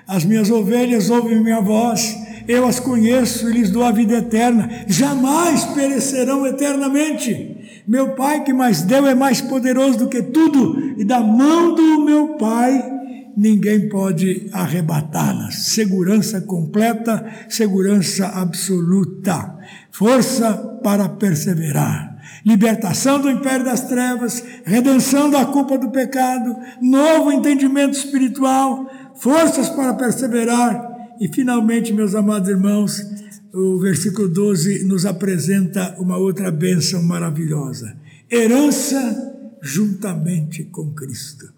As 0.06 0.24
minhas 0.24 0.50
ovelhas 0.50 1.10
ouvem 1.10 1.42
minha 1.42 1.60
voz 1.60 2.16
eu 2.48 2.66
as 2.66 2.80
conheço 2.80 3.50
e 3.50 3.52
lhes 3.52 3.70
dou 3.70 3.84
a 3.84 3.92
vida 3.92 4.16
eterna, 4.16 4.84
jamais 4.86 5.66
perecerão 5.66 6.46
eternamente. 6.46 7.84
Meu 7.86 8.14
Pai 8.14 8.42
que 8.42 8.54
mais 8.54 8.80
deu 8.80 9.06
é 9.06 9.14
mais 9.14 9.42
poderoso 9.42 9.98
do 9.98 10.08
que 10.08 10.22
tudo, 10.22 10.94
e 10.96 11.04
da 11.04 11.20
mão 11.20 11.74
do 11.74 12.04
meu 12.06 12.36
Pai 12.38 12.96
ninguém 13.36 13.88
pode 13.90 14.48
arrebatá-las. 14.50 15.56
Segurança 15.56 16.40
completa, 16.40 17.24
segurança 17.50 18.26
absoluta, 18.26 19.54
força 19.92 20.54
para 20.82 21.06
perseverar. 21.06 22.16
Libertação 22.46 23.20
do 23.20 23.30
império 23.30 23.64
das 23.64 23.82
trevas, 23.82 24.42
redenção 24.64 25.30
da 25.30 25.44
culpa 25.44 25.76
do 25.76 25.90
pecado, 25.90 26.56
novo 26.80 27.30
entendimento 27.30 27.92
espiritual, 27.92 28.86
forças 29.14 29.68
para 29.68 29.92
perseverar 29.94 30.87
e 31.20 31.28
finalmente, 31.28 31.92
meus 31.92 32.14
amados 32.14 32.48
irmãos, 32.48 33.04
o 33.52 33.78
versículo 33.78 34.28
12 34.28 34.84
nos 34.84 35.04
apresenta 35.04 35.96
uma 35.98 36.16
outra 36.16 36.50
bênção 36.50 37.02
maravilhosa: 37.02 37.96
herança 38.30 39.34
juntamente 39.60 40.64
com 40.64 40.92
Cristo. 40.92 41.52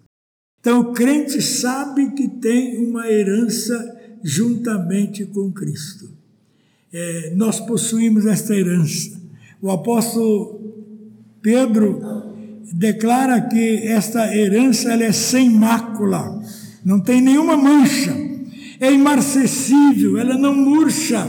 Então, 0.60 0.80
o 0.80 0.92
crente 0.92 1.42
sabe 1.42 2.10
que 2.12 2.28
tem 2.28 2.78
uma 2.78 3.10
herança 3.10 3.98
juntamente 4.22 5.24
com 5.26 5.50
Cristo. 5.52 6.10
É, 6.92 7.32
nós 7.34 7.60
possuímos 7.60 8.26
esta 8.26 8.54
herança. 8.54 9.20
O 9.60 9.70
apóstolo 9.70 10.60
Pedro 11.42 12.00
declara 12.72 13.40
que 13.42 13.86
esta 13.86 14.34
herança 14.34 14.92
é 14.92 15.12
sem 15.12 15.50
mácula, 15.50 16.42
não 16.84 17.00
tem 17.00 17.20
nenhuma 17.20 17.56
mancha 17.56 18.29
é 18.80 18.90
imarcessível, 18.90 20.18
ela 20.18 20.36
não 20.36 20.54
murcha, 20.54 21.26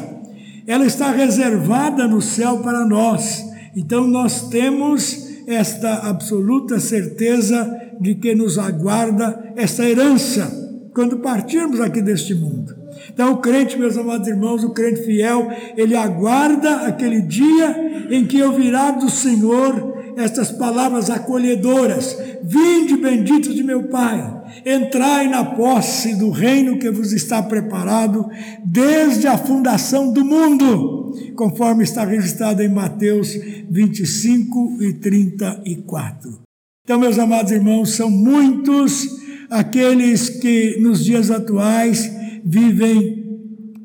ela 0.66 0.86
está 0.86 1.12
reservada 1.12 2.08
no 2.08 2.22
céu 2.22 2.60
para 2.60 2.86
nós. 2.86 3.46
Então 3.76 4.08
nós 4.08 4.50
temos 4.50 5.30
esta 5.46 6.08
absoluta 6.10 6.80
certeza 6.80 7.80
de 8.00 8.16
que 8.16 8.34
nos 8.34 8.58
aguarda 8.58 9.54
essa 9.56 9.88
herança 9.88 10.62
quando 10.94 11.20
partirmos 11.20 11.80
aqui 11.80 12.02
deste 12.02 12.34
mundo. 12.34 12.76
Então, 13.14 13.34
o 13.34 13.38
crente, 13.38 13.78
meus 13.78 13.98
amados 13.98 14.28
irmãos, 14.28 14.64
o 14.64 14.72
crente 14.72 15.04
fiel, 15.04 15.50
ele 15.76 15.96
aguarda 15.96 16.88
aquele 16.88 17.22
dia 17.22 18.08
em 18.10 18.26
que 18.26 18.42
ouvirá 18.42 18.92
do 18.92 19.10
Senhor 19.10 19.92
estas 20.18 20.52
palavras 20.52 21.10
acolhedoras: 21.10 22.18
Vinde, 22.44 22.98
benditos 22.98 23.56
de 23.56 23.64
meu 23.64 23.84
Pai, 23.84 24.41
entrai 24.66 25.28
na 25.28 25.44
posse 25.44 26.16
do 26.16 26.30
reino 26.30 26.78
que 26.78 26.90
vos 26.90 27.12
está 27.14 27.42
preparado 27.42 28.30
desde 28.66 29.28
a 29.28 29.38
fundação 29.38 30.12
do 30.12 30.24
mundo, 30.24 31.14
conforme 31.36 31.84
está 31.84 32.06
registrado 32.06 32.62
em 32.62 32.70
Mateus 32.70 33.34
25 33.70 34.78
e 34.82 34.94
34. 34.94 36.42
Então, 36.84 37.00
meus 37.00 37.20
amados 37.20 37.52
irmãos, 37.52 37.92
são 37.92 38.10
muitos 38.10 39.08
aqueles 39.50 40.30
que 40.30 40.78
nos 40.80 41.04
dias 41.04 41.30
atuais 41.30 42.12
vivem, 42.44 43.22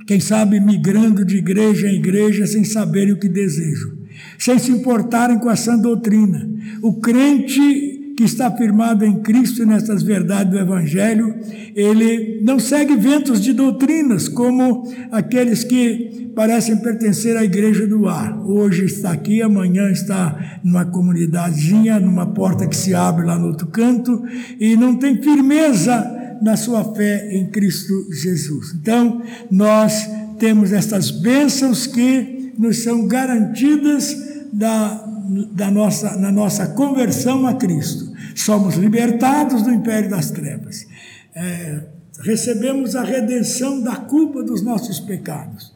quem 0.07 0.21
sabe, 0.21 0.61
migrando 0.61 1.25
de 1.25 1.37
igreja 1.37 1.89
em 1.89 1.97
igreja 1.97 2.47
sem 2.47 2.65
saberem 2.65 3.13
o 3.13 3.19
que 3.19 3.29
desejam. 3.29 3.97
sem 4.39 4.59
se 4.59 4.71
importarem 4.71 5.39
com 5.39 5.49
a 5.49 5.57
sã 5.57 5.77
doutrina. 5.77 6.49
O 6.83 7.01
crente 7.01 7.86
que 8.17 8.25
está 8.25 8.51
firmado 8.51 9.05
em 9.05 9.21
Cristo 9.21 9.63
e 9.63 9.67
nessas 9.67 10.03
verdades 10.03 10.51
do 10.51 10.59
Evangelho, 10.59 11.35
ele 11.75 12.41
não 12.43 12.59
segue 12.59 12.97
ventos 12.97 13.41
de 13.41 13.53
doutrinas, 13.53 14.27
como 14.27 14.91
aqueles 15.13 15.63
que 15.63 16.31
parecem 16.35 16.79
pertencer 16.79 17.37
à 17.37 17.45
igreja 17.45 17.87
do 17.87 18.09
ar. 18.09 18.39
Hoje 18.47 18.87
está 18.87 19.13
aqui, 19.13 19.43
amanhã 19.43 19.91
está 19.91 20.61
numa 20.65 20.87
comunidadezinha, 20.87 22.01
numa 22.01 22.27
porta 22.27 22.67
que 22.67 22.77
se 22.77 22.95
abre 22.95 23.27
lá 23.27 23.39
no 23.39 23.49
outro 23.49 23.67
canto, 23.67 24.23
e 24.59 24.77
não 24.77 24.97
tem 24.97 25.23
firmeza 25.23 26.39
na 26.41 26.57
sua 26.57 26.95
fé 26.95 27.29
em 27.33 27.51
Cristo 27.51 27.93
Jesus. 28.13 28.75
Então, 28.81 29.21
nós 29.51 30.09
temos 30.39 30.73
estas 30.73 31.11
bênçãos 31.11 31.87
que 31.87 32.53
nos 32.59 32.79
são 32.79 33.07
garantidas 33.07 34.17
da, 34.53 35.06
da 35.53 35.71
nossa, 35.71 36.17
na 36.17 36.31
nossa 36.31 36.69
conversão 36.69 37.47
a 37.47 37.55
Cristo. 37.55 38.13
Somos 38.35 38.77
libertados 38.77 39.63
do 39.63 39.73
império 39.73 40.11
das 40.11 40.31
trevas. 40.31 40.87
É, 41.35 41.81
recebemos 42.23 42.95
a 42.95 43.03
redenção 43.03 43.83
da 43.83 43.97
culpa 43.97 44.43
dos 44.43 44.63
nossos 44.63 45.01
pecados. 45.01 45.75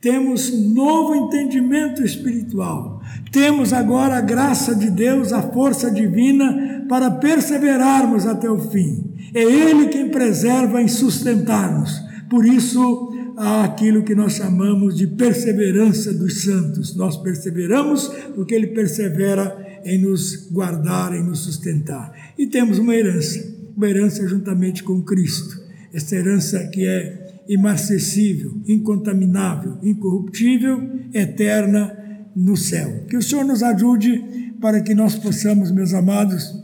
Temos 0.00 0.50
novo 0.50 1.14
entendimento 1.14 2.02
espiritual. 2.02 3.02
Temos 3.30 3.72
agora 3.72 4.16
a 4.16 4.20
graça 4.22 4.74
de 4.74 4.90
Deus, 4.90 5.32
a 5.32 5.42
força 5.42 5.90
divina 5.90 6.86
para 6.88 7.10
perseverarmos 7.10 8.26
até 8.26 8.50
o 8.50 8.58
fim. 8.58 9.04
É 9.34 9.42
Ele 9.42 9.88
quem 9.88 10.08
preserva 10.08 10.80
e 10.80 10.88
sustentar-nos. 10.88 12.02
Por 12.30 12.46
isso, 12.46 13.09
há 13.40 13.64
aquilo 13.64 14.02
que 14.02 14.14
nós 14.14 14.34
chamamos 14.34 14.94
de 14.94 15.06
perseverança 15.06 16.12
dos 16.12 16.42
santos. 16.42 16.94
Nós 16.94 17.16
perseveramos 17.16 18.08
porque 18.34 18.54
Ele 18.54 18.66
persevera 18.68 19.80
em 19.82 19.98
nos 19.98 20.50
guardar, 20.50 21.14
em 21.14 21.24
nos 21.24 21.38
sustentar. 21.40 22.12
E 22.36 22.46
temos 22.46 22.78
uma 22.78 22.94
herança, 22.94 23.42
uma 23.74 23.88
herança 23.88 24.28
juntamente 24.28 24.84
com 24.84 25.02
Cristo. 25.02 25.58
Essa 25.92 26.16
herança 26.16 26.68
que 26.70 26.86
é 26.86 27.42
imarcessível, 27.48 28.60
incontaminável, 28.68 29.78
incorruptível, 29.82 30.78
eterna 31.14 31.96
no 32.36 32.58
céu. 32.58 33.06
Que 33.08 33.16
o 33.16 33.22
Senhor 33.22 33.44
nos 33.44 33.62
ajude 33.62 34.52
para 34.60 34.82
que 34.82 34.94
nós 34.94 35.14
possamos, 35.14 35.70
meus 35.70 35.94
amados, 35.94 36.54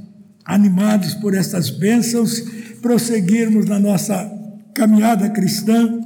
animados 0.45 1.15
por 1.15 1.35
estas 1.35 1.71
bênçãos, 1.71 2.41
prosseguirmos 2.83 3.65
na 3.65 3.81
nossa 3.81 4.31
caminhada 4.75 5.31
cristã 5.31 6.03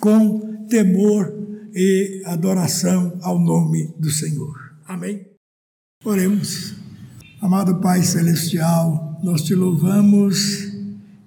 com 0.00 0.66
temor 0.68 1.32
e 1.74 2.22
adoração 2.26 3.18
ao 3.22 3.38
nome 3.38 3.94
do 3.98 4.10
Senhor. 4.10 4.54
Amém? 4.86 5.26
Oremos. 6.04 6.74
Amado 7.40 7.80
Pai 7.80 8.02
Celestial, 8.02 9.18
nós 9.22 9.42
te 9.42 9.54
louvamos, 9.54 10.72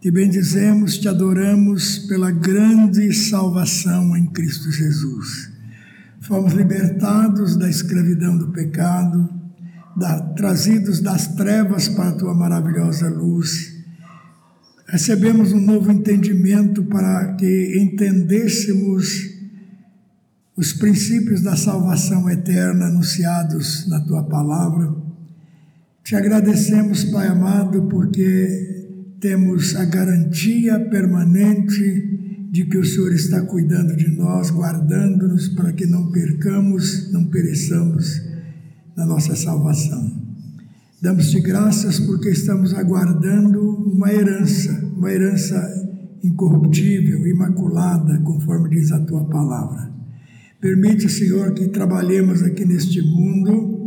te 0.01 0.11
bendizemos, 0.11 0.97
te 0.97 1.07
adoramos 1.07 1.99
pela 1.99 2.31
grande 2.31 3.13
salvação 3.13 4.15
em 4.17 4.25
Cristo 4.27 4.71
Jesus. 4.71 5.49
Fomos 6.21 6.53
libertados 6.53 7.55
da 7.55 7.69
escravidão 7.69 8.37
do 8.37 8.51
pecado, 8.51 9.29
da, 9.95 10.19
trazidos 10.19 10.99
das 10.99 11.27
trevas 11.27 11.87
para 11.87 12.09
a 12.09 12.15
tua 12.15 12.33
maravilhosa 12.33 13.09
luz 13.09 13.70
recebemos 14.91 15.53
um 15.53 15.61
novo 15.61 15.89
entendimento 15.89 16.83
para 16.83 17.33
que 17.35 17.79
entendêssemos 17.79 19.31
os 20.53 20.73
princípios 20.73 21.41
da 21.41 21.55
salvação 21.55 22.29
eterna 22.29 22.87
anunciados 22.87 23.87
na 23.87 24.01
tua 24.01 24.21
palavra. 24.23 24.93
Te 26.03 26.13
agradecemos, 26.13 27.05
Pai 27.05 27.27
amado, 27.27 27.83
porque 27.83 29.15
temos 29.21 29.77
a 29.77 29.85
garantia 29.85 30.77
permanente 30.77 32.49
de 32.51 32.65
que 32.65 32.77
o 32.77 32.83
Senhor 32.83 33.13
está 33.13 33.41
cuidando 33.43 33.95
de 33.95 34.09
nós, 34.09 34.49
guardando-nos 34.49 35.47
para 35.47 35.71
que 35.71 35.85
não 35.85 36.11
percamos, 36.11 37.09
não 37.13 37.27
pereçamos 37.27 38.21
na 38.97 39.05
nossa 39.05 39.37
salvação. 39.37 40.30
Damos-te 41.01 41.39
graças 41.39 41.99
porque 41.99 42.29
estamos 42.29 42.75
aguardando 42.75 43.59
uma 43.59 44.13
herança, 44.13 44.87
uma 44.95 45.11
herança 45.11 45.59
incorruptível, 46.23 47.25
imaculada, 47.25 48.19
conforme 48.19 48.69
diz 48.69 48.91
a 48.91 48.99
tua 48.99 49.25
palavra. 49.25 49.91
Permite, 50.59 51.09
Senhor, 51.09 51.55
que 51.55 51.69
trabalhemos 51.69 52.43
aqui 52.43 52.65
neste 52.65 53.01
mundo, 53.01 53.83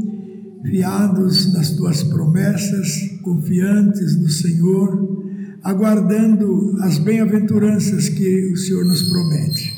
fiados 0.64 1.52
nas 1.52 1.70
tuas 1.70 2.02
promessas, 2.02 3.16
confiantes 3.22 4.16
no 4.20 4.28
Senhor, 4.28 5.24
aguardando 5.62 6.76
as 6.80 6.98
bem-aventuranças 6.98 8.08
que 8.08 8.50
o 8.52 8.56
Senhor 8.56 8.84
nos 8.84 9.04
promete. 9.04 9.72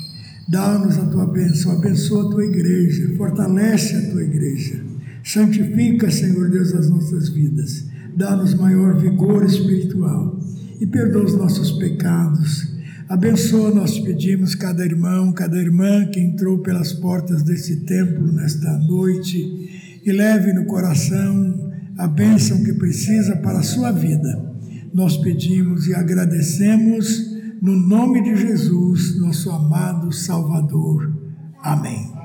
Dá-nos 0.49 0.96
a 0.96 1.05
tua 1.05 1.27
bênção, 1.27 1.72
abençoa 1.72 2.29
a 2.29 2.31
tua 2.31 2.46
igreja, 2.46 3.14
fortalece 3.14 3.94
a 3.94 4.11
tua 4.11 4.22
igreja 4.22 4.96
Santifica, 5.27 6.09
Senhor 6.09 6.49
Deus, 6.49 6.73
as 6.73 6.89
nossas 6.89 7.29
vidas. 7.31 7.85
Dá-nos 8.17 8.55
maior 8.55 8.97
vigor 8.97 9.45
espiritual 9.45 10.39
e 10.81 10.87
perdoa 10.87 11.25
os 11.25 11.35
nossos 11.35 11.73
pecados. 11.73 12.77
Abençoa, 13.09 13.75
nós 13.75 13.99
pedimos, 13.99 14.55
cada 14.55 14.85
irmão, 14.85 15.33
cada 15.33 15.59
irmã 15.59 16.07
que 16.07 16.21
entrou 16.21 16.59
pelas 16.59 16.93
portas 16.93 17.43
desse 17.43 17.81
templo 17.81 18.31
nesta 18.33 18.79
noite 18.79 20.01
e 20.05 20.12
leve 20.12 20.53
no 20.53 20.65
coração 20.65 21.73
a 21.99 22.07
bênção 22.07 22.62
que 22.62 22.75
precisa 22.75 23.35
para 23.35 23.59
a 23.59 23.65
sua 23.65 23.91
vida. 23.91 24.55
Nós 24.95 25.17
pedimos 25.17 25.89
e 25.89 25.95
agradecemos 25.95 27.35
no 27.61 27.75
nome 27.75 28.23
de 28.23 28.37
Jesus, 28.37 29.19
nosso 29.19 29.51
amado 29.51 30.12
Salvador. 30.12 31.12
Amém. 31.61 32.16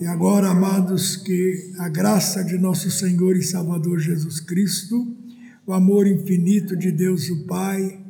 E 0.00 0.06
agora, 0.06 0.48
amados, 0.48 1.14
que 1.14 1.74
a 1.78 1.86
graça 1.86 2.42
de 2.42 2.56
nosso 2.56 2.90
Senhor 2.90 3.36
e 3.36 3.42
Salvador 3.42 3.98
Jesus 3.98 4.40
Cristo, 4.40 5.14
o 5.66 5.74
amor 5.74 6.06
infinito 6.06 6.74
de 6.74 6.90
Deus 6.90 7.28
o 7.28 7.44
Pai 7.44 8.00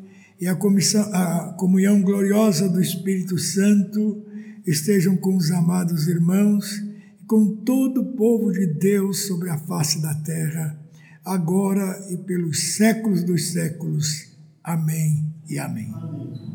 e 0.41 0.47
a, 0.47 0.55
comissão, 0.55 1.03
a 1.13 1.53
comunhão 1.59 2.01
gloriosa 2.01 2.69
do 2.69 2.81
Espírito 2.81 3.37
Santo 3.39 4.25
estejam 4.65 5.17
com 5.17 5.37
os 5.37 5.51
amados 5.51 6.07
irmãos 6.07 6.77
e 7.21 7.25
com 7.27 7.57
todo 7.57 8.03
o 8.03 8.13
povo 8.13 8.53
de 8.53 8.67
Deus 8.69 9.27
sobre 9.27 9.51
a 9.51 9.59
face 9.59 10.01
da 10.01 10.15
terra, 10.15 10.79
agora 11.25 12.07
e 12.09 12.17
pelos 12.19 12.75
séculos 12.77 13.25
dos 13.25 13.49
séculos. 13.49 14.29
Amém 14.63 15.27
e 15.49 15.59
amém. 15.59 15.93
amém. 15.93 16.50